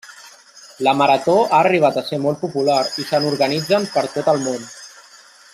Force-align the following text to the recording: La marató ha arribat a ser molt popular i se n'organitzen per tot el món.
La 0.87 0.93
marató 1.01 1.35
ha 1.43 1.59
arribat 1.65 2.01
a 2.01 2.05
ser 2.09 2.19
molt 2.25 2.41
popular 2.47 2.81
i 3.03 3.07
se 3.13 3.23
n'organitzen 3.27 3.89
per 3.99 4.07
tot 4.19 4.35
el 4.37 4.45
món. 4.49 4.69